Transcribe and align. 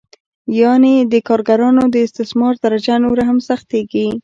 یانې 0.61 0.95
د 1.11 1.13
کارګرانو 1.27 1.83
د 1.89 1.95
استثمار 2.05 2.53
درجه 2.63 2.95
نوره 3.03 3.23
هم 3.29 3.37
سختېږي 3.47 4.07